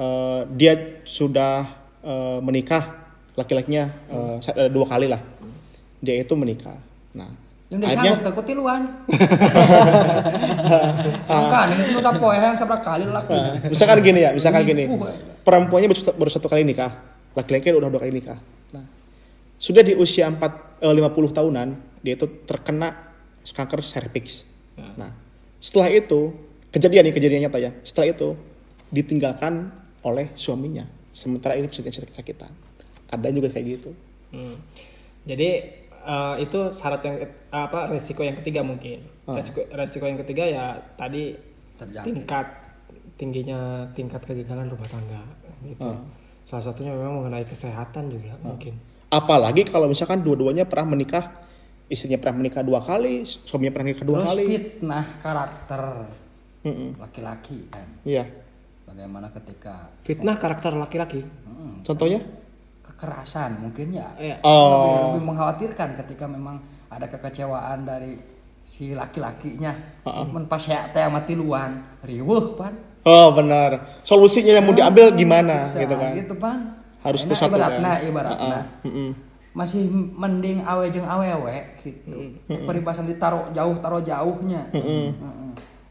Eh, 0.00 0.40
dia 0.56 0.72
sudah 1.04 1.68
eh, 2.00 2.38
menikah 2.40 2.88
laki-lakinya 3.36 3.84
eh, 4.08 4.36
eh, 4.40 4.68
dua 4.72 4.88
kali 4.88 5.12
lah 5.12 5.20
dia 6.00 6.16
itu 6.16 6.32
menikah 6.32 6.72
nah 7.12 7.28
Yang 7.70 7.86
akhirnya 7.86 8.18
takut 8.26 8.44
tiluan. 8.50 8.82
Nih 11.70 11.76
itu 11.86 12.02
siapa 12.02 12.26
ya 12.34 12.50
yang 12.50 12.58
seberapa 12.58 12.82
kali 12.82 13.06
laki. 13.06 13.30
Nah, 13.30 13.54
misalkan 13.70 13.98
gini 14.02 14.26
ya, 14.26 14.34
misalkan 14.34 14.66
gini. 14.66 14.90
Ya. 14.90 15.14
Perempuannya 15.46 15.86
baru, 15.86 16.00
satu- 16.02 16.18
baru 16.18 16.30
satu 16.34 16.50
kali 16.50 16.66
nikah, 16.66 16.90
laki-laki 17.34 17.70
udah 17.70 17.90
dua 17.90 18.00
kali 18.02 18.12
nikah. 18.18 18.38
Nah, 18.74 18.84
sudah 19.60 19.82
di 19.84 19.94
usia 19.94 20.26
4 20.26 20.40
eh, 20.82 20.92
50 20.94 21.36
tahunan 21.36 21.68
dia 22.02 22.14
itu 22.16 22.26
terkena 22.48 22.96
kanker 23.50 23.82
serviks. 23.82 24.46
Nah, 24.96 25.10
setelah 25.60 25.90
itu 25.92 26.32
kejadian 26.72 27.10
nih 27.10 27.14
kejadian 27.14 27.40
nyata 27.48 27.58
ya. 27.60 27.70
Setelah 27.84 28.14
itu 28.14 28.28
ditinggalkan 28.94 29.70
oleh 30.06 30.32
suaminya. 30.38 30.86
Sementara 31.12 31.58
ini 31.58 31.68
bisa 31.68 31.82
sakit-sakitan. 31.84 32.48
Ada 33.10 33.34
juga 33.34 33.50
kayak 33.50 33.66
gitu. 33.78 33.90
Hmm. 34.32 34.56
Jadi 35.26 35.48
eh, 36.06 36.34
itu 36.40 36.60
syarat 36.72 37.02
yang 37.04 37.16
apa 37.52 37.90
resiko 37.92 38.22
yang 38.22 38.38
ketiga 38.38 38.62
mungkin. 38.64 39.02
Resiko 39.28 39.60
resiko 39.74 40.04
yang 40.06 40.18
ketiga 40.22 40.44
ya 40.46 40.64
tadi 40.96 41.34
Terjangkit. 41.80 42.06
tingkat 42.12 42.46
tingginya 43.20 43.84
tingkat 43.92 44.20
kegagalan 44.24 44.72
rumah 44.72 44.88
tangga 44.88 45.22
gitu. 45.68 45.92
Salah 46.50 46.66
satunya 46.66 46.90
memang 46.90 47.22
mengenai 47.22 47.46
kesehatan 47.46 48.10
juga 48.10 48.34
mungkin. 48.42 48.74
Apalagi 49.08 49.62
kalau 49.64 49.86
misalkan 49.86 50.18
dua-duanya 50.20 50.66
pernah 50.66 50.90
menikah, 50.90 51.30
istrinya 51.86 52.18
pernah 52.18 52.42
menikah 52.42 52.62
dua 52.62 52.82
kali, 52.82 53.22
suaminya 53.22 53.70
pernah 53.70 53.86
menikah 53.86 54.02
dua 54.04 54.16
Terus 54.18 54.28
kali. 54.28 54.44
fitnah 54.48 55.04
karakter 55.22 55.82
laki-laki 56.98 57.58
kan. 57.70 57.86
Iya. 58.02 58.24
Bagaimana 58.84 59.30
ketika 59.30 59.74
Fitnah 60.02 60.36
karakter 60.36 60.74
laki-laki. 60.74 61.22
mm, 61.22 61.86
Contohnya? 61.86 62.18
kekerasan 62.90 63.62
mungkin 63.62 63.94
ya. 63.94 64.10
Iya. 64.18 64.36
lebih, 64.36 64.44
Oh. 64.44 65.14
lebih 65.14 65.24
mengkhawatirkan 65.24 65.88
ketika 66.04 66.26
memang 66.26 66.58
ada 66.90 67.06
kekecewaan 67.06 67.86
dari 67.86 68.18
si 68.80 68.96
laki-lakinya. 68.96 69.76
Men 70.32 70.48
pas 70.48 70.64
ya 70.64 70.88
teh 70.88 71.04
mati 71.12 71.36
luan, 71.36 71.76
riweuh 72.00 72.56
pan. 72.56 72.72
Oh 73.04 73.36
benar. 73.36 73.76
Solusinya 74.00 74.56
yang 74.56 74.64
mau 74.64 74.72
diambil 74.72 75.12
gimana 75.12 75.68
Bisa, 75.68 75.84
gitu 75.84 75.94
kan? 76.00 76.12
Gitu 76.16 76.34
pan. 76.40 76.58
Harus 77.04 77.20
Enak 77.24 77.30
bersatu 77.36 77.52
ibaratna, 77.60 77.92
kan? 77.92 78.08
ibaratna. 78.08 78.58
Mm-mm. 78.88 79.10
Masih 79.52 79.84
mending 80.16 80.64
awe 80.64 80.88
jeung 80.88 81.04
awewe 81.04 81.60
gitu. 81.84 82.16
Cek 82.48 82.64
Peribasan 82.64 83.04
ditaruh 83.04 83.52
jauh 83.52 83.76
taruh 83.84 84.00
jauhnya. 84.00 84.64
Heeh. 84.72 85.12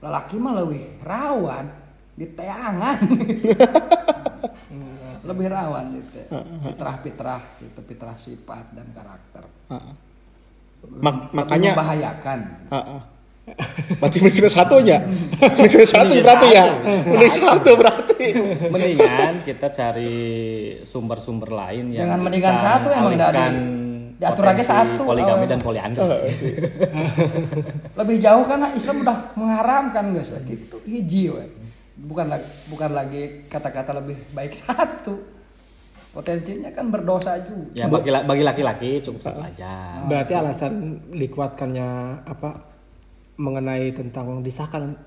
Lelaki 0.02 0.42
mah 0.42 0.54
lebih 0.58 0.82
rawan 1.06 1.70
di 2.18 2.26
teangan. 2.34 2.98
lebih 5.30 5.46
rawan 5.46 5.94
gitu. 5.94 6.26
Fitrah-fitrah 6.66 7.42
gitu, 7.62 7.80
fitrah 7.86 8.18
sifat 8.18 8.66
dan 8.74 8.88
karakter. 8.98 9.46
Ha-ha. 9.70 10.09
Mak- 11.00 11.32
makanya 11.32 11.72
membahayakan. 11.76 12.40
ha-ha. 12.72 12.98
berarti 13.98 14.18
mikir 14.22 14.46
satunya. 14.46 15.02
Mikir 15.58 15.82
satu 15.82 16.14
berarti 16.22 16.48
ya. 16.54 16.66
Mikir 17.10 17.30
satu 17.34 17.72
berarti. 17.74 18.28
Mendingan 18.70 19.42
kita 19.42 19.74
cari 19.74 20.18
sumber-sumber 20.86 21.50
lain 21.50 21.90
yang 21.90 22.06
Jangan 22.06 22.20
mendingan 22.22 22.56
satu 22.62 22.88
emang 22.94 23.18
dari- 23.18 23.34
alihkan 23.34 23.54
diatur 24.20 24.44
lagi 24.44 24.64
satu, 24.68 25.02
poligami 25.08 25.48
oh. 25.48 25.50
dan 25.50 25.60
poliandri. 25.64 26.04
lebih 27.96 28.18
jauh 28.20 28.44
kan 28.44 28.76
Islam 28.76 29.08
udah 29.08 29.18
mengharamkan 29.40 30.12
guys 30.12 30.28
gitu 30.44 30.76
hiji 30.84 31.32
we. 31.32 31.48
bukan 32.04 32.28
lagi 32.28 32.44
bukan 32.68 32.92
lagi 32.92 33.48
kata-kata 33.48 33.96
lebih 33.96 34.20
baik 34.36 34.52
satu 34.60 35.39
potensinya 36.10 36.70
kan 36.72 36.90
berdosa 36.90 37.38
juga 37.40 37.70
Ya 37.76 37.86
bagi 37.86 38.10
bagi 38.10 38.42
laki-laki 38.42 38.90
cukup 39.00 39.22
satu 39.22 39.40
aja. 39.42 40.04
Berarti 40.06 40.34
alasan 40.34 40.74
dikuatkannya 41.12 41.90
apa 42.26 42.50
mengenai 43.38 43.94
tentang 43.94 44.42
disahkan 44.42 44.98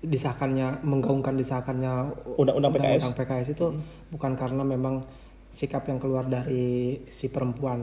disahkannya 0.00 0.82
menggaungkan 0.82 1.34
disahkannya 1.34 2.14
Undang-undang 2.36 2.70
PKS. 2.72 2.82
undang-undang 3.02 3.14
PKS 3.16 3.48
itu 3.50 3.66
bukan 4.10 4.32
karena 4.34 4.62
memang 4.62 4.94
sikap 5.50 5.82
yang 5.84 5.98
keluar 5.98 6.22
dari 6.22 6.94
si 7.00 7.26
perempuan 7.26 7.82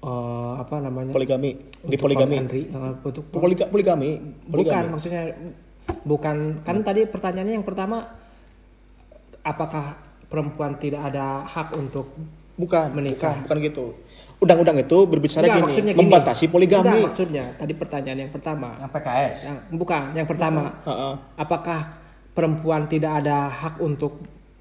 eh, 0.00 0.52
apa 0.56 0.78
namanya 0.78 1.10
Poligami. 1.10 1.56
Di 1.80 1.96
poligami. 1.96 2.36
poliandri, 2.36 2.62
eh, 2.68 2.92
untuk 3.00 3.24
Poliga- 3.30 3.66
poligami. 3.66 4.18
bukan 4.46 4.52
Poligami. 4.52 4.88
maksudnya 4.90 5.22
bukan 6.02 6.36
kan 6.62 6.76
tadi 6.80 7.02
pertanyaannya 7.04 7.54
yang 7.56 7.66
pertama 7.66 8.04
apakah 9.42 9.96
perempuan 10.34 10.74
tidak 10.76 11.06
ada 11.06 11.46
hak 11.46 11.70
untuk 11.72 12.10
Bukan, 12.54 12.90
menikah. 12.92 13.34
bukan, 13.34 13.46
bukan 13.46 13.58
gitu. 13.64 13.86
Undang-undang 14.36 14.78
itu 14.80 14.98
berbicara 15.04 15.46
Enggak, 15.46 15.58
gini, 15.70 15.74
gini. 15.84 15.92
membatasi 15.96 16.44
poligami. 16.48 16.90
Enggak, 16.92 17.06
maksudnya 17.08 17.44
tadi 17.52 17.72
pertanyaan 17.72 18.18
yang 18.20 18.32
pertama 18.32 18.68
yang 18.76 18.90
PKS 18.90 19.36
yang 19.42 19.56
bukan 19.72 20.02
yang 20.12 20.26
pertama 20.26 20.62
Ha-ha. 20.80 21.08
apakah 21.36 21.78
perempuan 22.30 22.84
tidak 22.84 23.22
ada 23.22 23.46
hak 23.46 23.78
untuk 23.80 24.18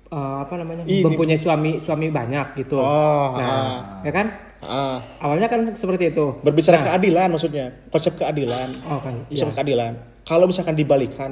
eh, 0.08 0.36
apa 0.40 0.54
namanya 0.56 0.86
Ini- 0.86 1.02
mempunyai 1.04 1.36
suami 1.36 1.72
suami 1.80 2.08
banyak 2.08 2.54
gitu 2.56 2.78
Oh, 2.78 3.34
nah 3.34 3.98
ya 4.02 4.12
kan 4.12 4.30
Ha-ha. 4.62 5.02
awalnya 5.20 5.46
kan 5.48 5.66
seperti 5.68 6.14
itu 6.14 6.26
Berbicara 6.40 6.78
Nah, 6.78 6.86
keadilan 6.88 7.28
maksudnya, 7.28 7.66
konsep 7.90 8.14
keadilan. 8.16 8.70
oh 8.80 9.00
kan 9.00 9.26
Konsep 9.28 9.48
iya. 9.48 9.56
keadilan. 9.56 9.94
Kalau 10.24 10.46
misalkan 10.46 10.74
dibalikan, 10.74 11.32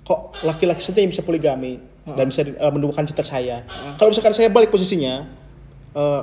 kok 0.00 0.38
laki-laki 0.40 0.78
saja 0.78 1.00
yang 1.00 1.10
bisa 1.10 1.20
poligami 1.20 1.82
dan 2.14 2.24
bisa 2.26 2.40
uh, 2.54 2.70
menduakan 2.70 3.04
cita 3.04 3.20
saya. 3.20 3.64
Kalau 3.96 4.08
misalkan 4.08 4.32
saya 4.32 4.48
balik 4.48 4.68
posisinya, 4.68 5.26
eh, 5.92 6.20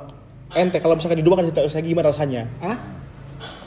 ente 0.55 0.77
kalau 0.77 0.95
misalkan 0.95 1.19
diduakan 1.19 1.45
cita 1.45 1.61
saya 1.65 1.83
gimana 1.83 2.09
rasanya? 2.09 2.43
Hah? 2.59 2.77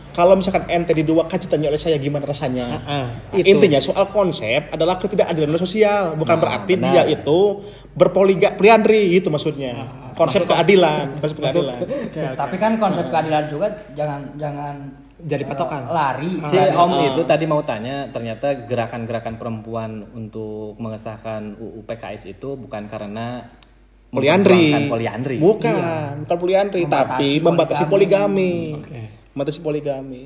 kalau 0.09 0.35
misalkan 0.35 0.67
ente 0.67 0.91
di 0.91 1.07
dua 1.07 1.31
kaji 1.31 1.47
tanya 1.47 1.71
oleh 1.71 1.79
saya 1.79 1.95
gimana 1.95 2.27
rasanya 2.27 2.83
Ah, 2.83 3.07
Nah, 3.31 3.39
itu. 3.39 3.55
intinya 3.55 3.79
soal 3.79 4.11
konsep 4.11 4.67
adalah 4.67 4.99
ketidakadilan 4.99 5.55
sosial 5.55 6.19
bukan 6.19 6.35
Nah, 6.35 6.43
berarti 6.43 6.75
benar. 6.75 6.91
dia 6.91 7.15
itu 7.15 7.63
berpoliga 7.95 8.51
poliandri 8.51 9.15
itu 9.15 9.31
maksudnya 9.31 9.79
konsep 10.19 10.43
keadilan 10.43 11.23
konsep 11.23 11.39
keadilan 11.39 11.79
Tapi 12.43 12.57
kan 12.59 12.83
konsep 12.83 13.07
keadilan 13.07 13.47
juga 13.47 13.71
jangan 13.95 14.27
jangan 14.35 14.75
Jadi 15.19 15.43
eh, 15.43 15.49
patokan. 15.49 15.83
lari 15.89 16.39
Si 16.41 16.55
dari- 16.55 16.73
Om 16.73 16.91
itu 17.05 17.23
tadi 17.23 17.45
mau 17.45 17.59
tanya, 17.61 18.07
ternyata 18.07 18.55
gerakan-gerakan 18.63 19.35
perempuan 19.35 19.91
untuk 20.13 20.79
mengesahkan 20.79 21.59
UU 21.59 21.83
PKS 21.83 22.31
itu 22.31 22.55
bukan 22.55 22.87
karena 22.87 23.43
poliandri 24.09 24.89
poliandri. 24.89 25.37
bukan 25.37 25.75
bukan 26.23 26.39
poliandri 26.39 26.81
Membatasi 26.83 27.13
tapi 27.13 27.29
membatasi 27.39 27.85
poligami 27.85 28.53
Oke. 28.75 29.01
membatasi 29.31 29.59
poligami 29.61 30.25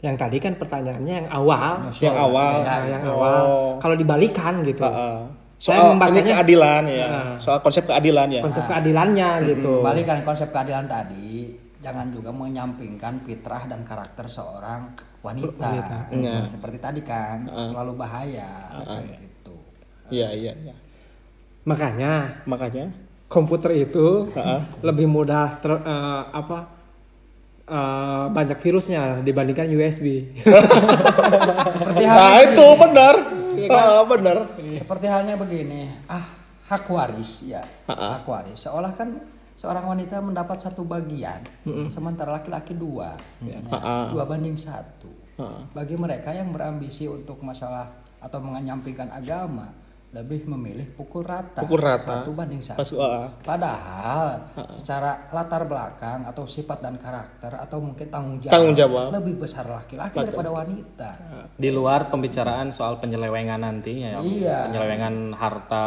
Yang 0.00 0.16
tadi 0.16 0.36
kan 0.38 0.56
pertanyaannya 0.56 1.14
yang 1.14 1.28
awal, 1.28 1.92
yang 1.94 2.16
awal 2.16 2.64
Nah, 2.64 2.80
yang 2.88 3.02
Oh. 3.04 3.12
awal 3.12 3.42
kalau 3.76 3.92
dibalikan 3.94 4.64
gitu. 4.64 4.80
Heeh. 4.80 5.18
Saya 5.60 5.76
soal 5.76 5.76
ini 5.76 5.92
membacanya- 5.92 6.34
keadilan 6.34 6.82
ya 6.88 7.06
Nah. 7.06 7.36
soal 7.36 7.58
konsep 7.60 7.84
keadilan 7.84 8.28
ya 8.30 8.40
Konsep 8.40 8.64
keadilannya 8.64 9.28
gitu. 9.44 9.72
Kembali 9.76 10.02
kan 10.02 10.18
konsep 10.22 10.48
keadilan 10.48 10.88
tadi, 10.88 11.52
jangan 11.80 12.12
juga 12.12 12.30
menyampingkan 12.30 13.24
fitrah 13.24 13.64
dan 13.66 13.82
karakter 13.88 14.28
seorang 14.28 14.92
wanita. 15.20 16.08
Iya. 16.12 16.48
Seperti 16.48 16.78
tadi 16.80 17.00
kan, 17.04 17.44
terlalu 17.48 17.92
bahaya 17.96 18.72
kan 18.84 19.04
gitu. 19.04 19.56
iya 20.08 20.32
iya 20.32 20.52
iya 20.56 20.74
Makanya 21.68 22.40
makanya 22.48 22.88
komputer 23.28 23.76
itu 23.76 24.32
Heeh. 24.32 24.60
lebih 24.80 25.06
mudah 25.06 25.60
ter, 25.60 25.70
eh, 25.76 26.22
apa 26.32 26.58
eh, 27.68 28.26
banyak 28.32 28.58
virusnya 28.58 29.20
dibandingkan 29.22 29.68
USB. 29.70 30.34
Seperti 30.42 32.04
nah 32.04 32.16
halnya 32.16 32.42
itu 32.50 32.64
begini. 32.64 32.80
benar 32.82 33.14
kan? 33.68 33.76
Ah, 33.76 34.02
benar 34.08 34.36
Seperti 34.56 35.06
halnya 35.06 35.34
begini, 35.36 35.80
ah 36.08 36.24
hak 36.66 36.88
waris 36.88 37.44
ya, 37.44 37.62
hak 37.86 38.24
waris. 38.24 38.56
Seolah 38.56 38.96
kan 38.96 39.20
seorang 39.60 39.84
wanita 39.84 40.24
mendapat 40.24 40.56
satu 40.56 40.88
bagian, 40.88 41.44
sementara 41.92 42.32
laki-laki 42.32 42.72
dua, 42.72 43.20
Ya, 43.44 43.60
Ha-ha. 43.68 44.08
dua 44.08 44.24
banding 44.24 44.56
satu. 44.56 45.12
Bagi 45.76 46.00
mereka 46.00 46.32
yang 46.32 46.48
berambisi 46.48 47.04
untuk 47.04 47.44
masalah 47.44 47.92
atau 48.20 48.40
menyampingkan 48.40 49.12
agama, 49.12 49.68
lebih 50.10 50.42
memilih 50.42 50.90
pukul 50.98 51.22
rata, 51.22 51.62
Pukul 51.62 51.78
rata. 51.86 52.26
satu 52.26 52.34
banding 52.34 52.58
satu. 52.58 52.82
Pas- 52.82 52.98
ah. 52.98 53.30
Padahal 53.46 54.42
secara 54.74 55.30
latar 55.30 55.70
belakang 55.70 56.26
atau 56.26 56.42
sifat 56.50 56.82
dan 56.82 56.98
karakter 56.98 57.54
atau 57.54 57.78
mungkin 57.78 58.10
tanggung 58.10 58.42
jawab, 58.42 58.50
Tanggung 58.50 58.74
jawab. 58.74 59.14
lebih 59.14 59.38
besar 59.38 59.70
laki-laki 59.70 60.18
daripada 60.18 60.50
wanita. 60.50 61.10
Di 61.54 61.70
luar 61.70 62.10
pembicaraan 62.10 62.74
soal 62.74 62.98
penyelewengan 62.98 63.62
nantinya 63.62 64.18
ya. 64.18 64.20
Iya. 64.20 64.58
penyelewengan 64.66 65.14
harta 65.30 65.86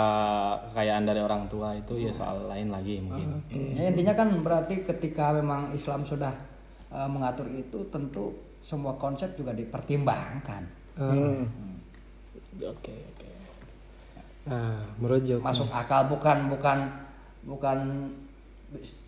kekayaan 0.71 1.03
dari 1.03 1.19
orang 1.19 1.51
tua 1.51 1.75
itu 1.75 1.99
ya 1.99 2.15
soal 2.15 2.47
lain 2.47 2.71
lagi 2.71 3.03
mungkin. 3.03 3.43
Ya, 3.75 3.91
intinya 3.91 4.15
kan 4.15 4.31
berarti 4.39 4.87
ketika 4.87 5.35
memang 5.35 5.75
Islam 5.75 6.07
sudah 6.07 6.31
uh, 6.95 7.11
mengatur 7.11 7.51
itu 7.51 7.91
tentu 7.91 8.31
semua 8.63 8.95
konsep 8.95 9.35
juga 9.35 9.51
dipertimbangkan. 9.51 10.63
Hmm. 10.95 11.43
oke 12.53 12.69
oke 12.69 13.12
Nah, 14.43 14.83
merujuk. 14.97 15.39
Masuk 15.39 15.69
akal 15.69 16.07
bukan 16.07 16.47
bukan 16.47 16.77
bukan 17.43 17.77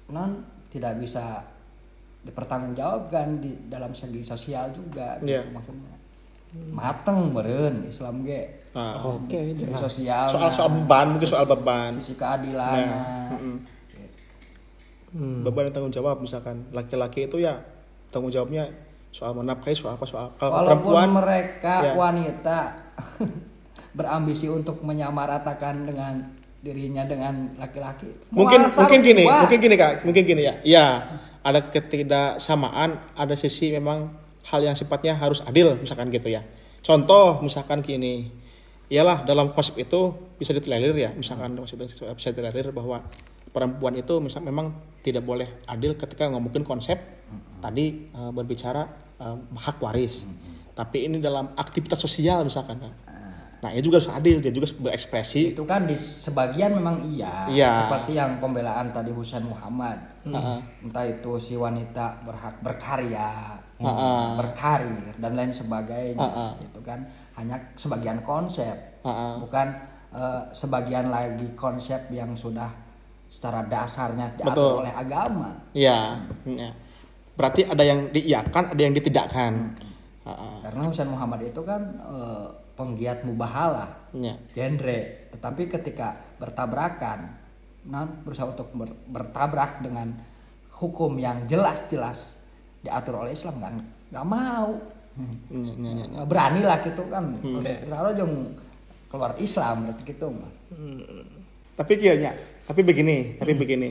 non 0.08 0.32
tidak 0.68 0.96
bisa 0.96 1.44
dipertanggungjawabkan 2.22 3.38
di 3.38 3.52
dalam 3.66 3.92
segi 3.92 4.22
sosial 4.22 4.72
juga 4.72 5.20
gitu 5.20 5.30
Iya. 5.32 5.44
maksudnya. 5.50 5.94
Mateng 6.72 7.32
meren 7.32 7.84
Islam 7.84 8.24
ge. 8.24 8.64
Nah, 8.72 9.04
Oke, 9.06 9.36
Segi 9.52 9.66
jelas. 9.66 9.80
sosial 9.82 10.26
soal 10.28 10.50
soal 10.50 10.70
beban 10.74 11.06
mungkin 11.10 11.28
soal 11.28 11.46
beban 11.46 11.92
sisi 11.96 12.14
keadilannya. 12.14 13.00
Mm-mm. 13.32 13.56
Hmm. 15.12 15.40
beban 15.42 15.64
dan 15.66 15.74
tanggung 15.74 15.94
jawab 15.94 16.20
misalkan 16.20 16.68
laki-laki 16.70 17.24
itu 17.24 17.40
ya 17.40 17.56
tanggung 18.10 18.28
jawabnya 18.30 18.68
soal 19.10 19.32
menafkahi 19.32 19.72
soal 19.72 19.96
apa 19.96 20.04
soal 20.04 20.28
kalau 20.36 20.52
Walaupun 20.54 20.92
perempuan 20.92 21.10
mereka 21.14 21.76
ya. 21.82 21.94
wanita 21.96 22.60
berambisi 23.96 24.52
untuk 24.52 24.84
menyamaratakan 24.84 25.88
dengan 25.88 26.14
dirinya 26.60 27.06
dengan 27.06 27.56
laki-laki. 27.62 28.10
mungkin 28.34 28.74
Mual 28.74 28.76
mungkin 28.76 29.00
gini 29.06 29.24
dua. 29.24 29.40
mungkin 29.46 29.58
gini 29.62 29.76
kak. 29.78 29.94
Mungkin 30.04 30.24
gini 30.26 30.42
ya. 30.44 30.54
Ya 30.66 30.86
ada 31.46 31.62
ketidaksamaan 31.62 33.14
ada 33.14 33.36
sisi 33.38 33.70
memang 33.70 34.10
hal 34.50 34.66
yang 34.66 34.74
sifatnya 34.74 35.14
harus 35.14 35.46
adil 35.46 35.78
misalkan 35.78 36.10
gitu 36.10 36.34
ya. 36.34 36.42
Contoh 36.82 37.40
misalkan 37.46 37.86
gini. 37.86 38.44
Iyalah 38.86 39.26
dalam 39.26 39.50
konsep 39.54 39.82
itu 39.82 40.14
bisa 40.38 40.54
ditolerir 40.54 40.94
ya. 40.94 41.10
Misalkan 41.14 41.58
maksudnya 41.58 41.90
bisa 41.90 42.30
ditolerir 42.30 42.70
bahwa 42.70 43.02
perempuan 43.50 43.98
itu 43.98 44.18
misal 44.22 44.46
memang 44.46 44.74
tidak 45.02 45.26
boleh 45.26 45.66
adil 45.66 45.98
ketika 45.98 46.30
ngomongin 46.30 46.62
konsep 46.66 46.98
tadi 47.62 48.10
eh, 48.10 48.32
berbicara 48.34 48.84
eh, 49.22 49.38
hak 49.38 49.78
waris. 49.82 50.26
Tapi 50.76 51.08
ini 51.08 51.22
dalam 51.22 51.54
aktivitas 51.58 52.02
sosial 52.02 52.42
misalkan 52.46 52.78
kan 52.82 53.05
nah 53.66 53.74
ini 53.74 53.82
juga 53.82 53.98
harus 53.98 54.14
adil 54.14 54.38
dia 54.46 54.54
juga 54.54 54.70
berekspresi 54.78 55.58
itu 55.58 55.66
kan 55.66 55.90
di 55.90 55.98
sebagian 55.98 56.78
memang 56.78 57.02
iya. 57.10 57.50
Iya. 57.50 57.74
Seperti 57.88 58.12
yang 58.14 58.38
pembelaan 58.38 58.94
tadi 58.94 59.10
Husain 59.10 59.42
Muhammad. 59.42 59.98
Heeh. 60.28 60.60
Entah 60.86 61.06
itu 61.10 61.42
si 61.42 61.58
wanita 61.58 62.22
berhak 62.22 62.62
berkarya, 62.62 63.58
Heeh. 63.82 64.26
berkarir 64.38 65.18
dan 65.18 65.32
lain 65.34 65.50
sebagainya. 65.50 66.22
Heeh. 66.22 66.52
Itu 66.70 66.80
kan 66.86 67.08
hanya 67.40 67.58
sebagian 67.74 68.22
konsep. 68.22 69.02
Heeh. 69.02 69.34
Bukan 69.42 69.68
eh, 70.14 70.42
sebagian 70.54 71.10
lagi 71.10 71.58
konsep 71.58 72.12
yang 72.14 72.38
sudah 72.38 72.70
secara 73.26 73.66
dasarnya 73.66 74.38
Betul. 74.38 74.46
diatur 74.46 74.72
oleh 74.86 74.94
agama. 74.94 75.50
Iya, 75.74 76.22
ya. 76.46 76.70
Berarti 77.36 77.68
ada 77.68 77.84
yang 77.84 78.14
diiakan, 78.14 78.64
ada 78.78 78.82
yang 78.82 78.94
ditidakkan. 78.96 79.76
Heeh. 80.26 80.56
Karena 80.62 80.82
Husain 80.84 81.08
Muhammad 81.08 81.46
itu 81.46 81.62
kan 81.62 81.82
eh, 82.02 82.48
penggiat 82.74 83.22
mubahalah, 83.24 84.10
Ya. 84.12 84.36
genre. 84.52 85.30
Tetapi 85.32 85.70
ketika 85.70 86.18
bertabrakan, 86.36 87.30
nah 87.86 88.04
berusaha 88.04 88.50
untuk 88.50 88.74
ber- 88.74 88.98
bertabrak 89.08 89.80
dengan 89.80 90.12
hukum 90.76 91.16
yang 91.16 91.46
jelas-jelas 91.46 92.36
diatur 92.82 93.22
oleh 93.22 93.32
Islam 93.32 93.56
kan 93.58 93.74
nggak 94.12 94.28
mau, 94.28 94.76
Hmm. 95.16 95.32
Ya, 95.64 95.72
ya, 95.72 95.92
ya. 95.96 96.06
nggak 96.12 96.28
berani 96.28 96.62
lah 96.62 96.84
gitu 96.84 97.08
kan. 97.08 97.40
Lalu 97.88 98.10
jeng 98.20 98.34
keluar 99.08 99.32
Islam 99.40 99.88
berarti 99.88 100.04
gitu. 100.04 100.28
Tapi 101.76 101.94
kayaknya, 101.96 102.32
tapi 102.64 102.82
begini, 102.84 103.40
tapi 103.40 103.54
begini. 103.54 103.90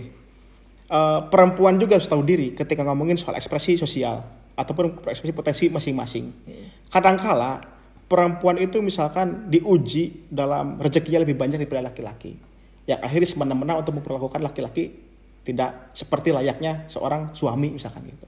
Eh, 0.84 1.20
perempuan 1.32 1.80
juga 1.80 1.96
harus 1.96 2.04
tahu 2.04 2.20
diri 2.20 2.52
ketika 2.52 2.84
ngomongin 2.84 3.16
soal 3.16 3.32
ekspresi 3.34 3.80
sosial 3.80 4.20
ataupun 4.54 5.04
ekspresi 5.10 5.34
potensi 5.34 5.64
masing-masing. 5.70 6.24
Kadangkala 6.90 7.62
perempuan 8.06 8.58
itu 8.62 8.78
misalkan 8.78 9.50
diuji 9.50 10.30
dalam 10.30 10.78
rezekinya 10.78 11.22
lebih 11.26 11.34
banyak 11.34 11.58
daripada 11.58 11.90
laki-laki. 11.90 12.38
Yang 12.84 13.00
akhirnya 13.00 13.28
semena-mena 13.28 13.74
untuk 13.80 13.96
memperlakukan 13.98 14.40
laki-laki 14.44 14.92
tidak 15.44 15.92
seperti 15.92 16.32
layaknya 16.32 16.88
seorang 16.88 17.32
suami 17.36 17.76
misalkan 17.76 18.04
gitu. 18.08 18.26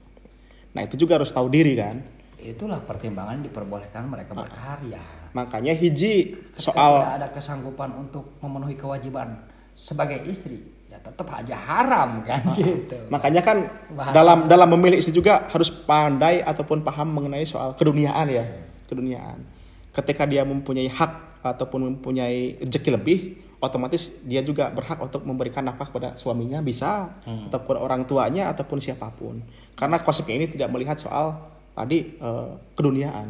Nah 0.77 0.85
itu 0.85 0.95
juga 0.99 1.17
harus 1.17 1.33
tahu 1.33 1.49
diri 1.49 1.73
kan. 1.73 1.97
Itulah 2.37 2.85
pertimbangan 2.85 3.41
diperbolehkan 3.41 4.05
mereka 4.05 4.37
berkarya. 4.37 5.01
Makanya 5.33 5.73
hiji 5.73 6.37
Ketika 6.37 6.61
soal 6.61 7.01
tidak 7.01 7.17
ada 7.17 7.29
kesanggupan 7.33 7.89
untuk 7.97 8.37
memenuhi 8.41 8.77
kewajiban 8.77 9.41
sebagai 9.73 10.21
istri, 10.29 10.61
ya 10.97 11.13
tetap 11.13 11.27
aja 11.29 11.53
haram 11.53 12.25
kan 12.25 12.41
gitu. 12.57 12.97
makanya 13.13 13.45
kan 13.45 13.69
Bahasa. 13.93 14.13
dalam 14.17 14.39
dalam 14.49 14.69
memilih 14.73 14.97
istri 14.97 15.13
juga 15.13 15.45
harus 15.53 15.69
pandai 15.69 16.41
ataupun 16.41 16.81
paham 16.81 17.13
mengenai 17.13 17.45
soal 17.45 17.77
keduniaan 17.77 18.25
ya. 18.33 18.45
Keduniaan. 18.89 19.45
Ketika 19.93 20.25
dia 20.25 20.41
mempunyai 20.41 20.89
hak 20.89 21.45
ataupun 21.45 21.93
mempunyai 21.93 22.57
rezeki 22.65 22.89
lebih 22.97 23.17
otomatis 23.57 24.21
dia 24.25 24.45
juga 24.45 24.69
berhak 24.69 25.01
untuk 25.01 25.25
memberikan 25.25 25.65
nafkah 25.65 25.89
kepada 25.89 26.13
suaminya 26.17 26.61
bisa 26.61 27.09
ataupun 27.25 27.75
orang 27.77 28.05
tuanya 28.05 28.53
ataupun 28.53 28.77
siapa 28.81 29.09
pun. 29.13 29.41
Karena 29.77 30.01
konsepnya 30.01 30.41
ini 30.41 30.47
tidak 30.49 30.69
melihat 30.73 30.97
soal 30.97 31.37
tadi 31.77 32.17
eh, 32.17 32.51
keduniaan. 32.73 33.27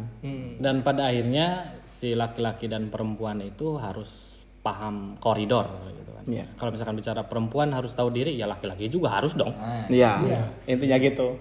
Dan 0.56 0.80
pada 0.80 1.12
akhirnya 1.12 1.76
si 1.84 2.16
laki-laki 2.16 2.68
dan 2.68 2.88
perempuan 2.88 3.40
itu 3.44 3.76
harus 3.76 4.37
paham 4.60 5.16
koridor 5.22 5.66
gitu 5.94 6.10
kan. 6.12 6.24
Iya. 6.28 6.44
Kalau 6.58 6.70
misalkan 6.74 6.96
bicara 6.98 7.22
perempuan 7.24 7.70
harus 7.72 7.94
tahu 7.94 8.10
diri, 8.12 8.36
ya 8.36 8.44
laki-laki 8.50 8.90
juga 8.90 9.14
harus 9.14 9.32
dong. 9.32 9.54
Nah, 9.54 9.86
ya 9.90 10.18
intinya 10.66 10.96
gitu 11.00 11.38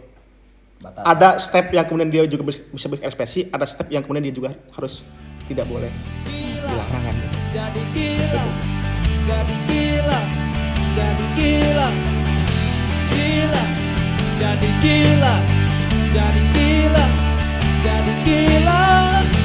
batas 0.78 1.04
ada 1.04 1.30
step 1.42 1.74
yang 1.74 1.86
kemudian 1.90 2.10
dia 2.14 2.24
juga 2.30 2.54
bisa 2.54 2.86
berekspresi 2.86 3.50
ada 3.50 3.66
step 3.66 3.90
yang 3.90 4.06
kemudian 4.06 4.30
dia 4.30 4.36
juga 4.36 4.54
harus 4.78 5.02
tidak 5.50 5.66
boleh 5.66 5.90
gitu. 5.90 6.78
jadi 7.50 7.84
gila 7.98 8.44
jadi 9.26 9.56
gila 9.66 10.20
jadi 10.94 11.26
gila 11.34 11.90
gila 13.10 13.64
jadi 14.38 14.70
gila 14.86 15.36
jadi 16.14 16.42
gila 16.54 17.06
jadi 17.82 18.14
gila 18.22 19.37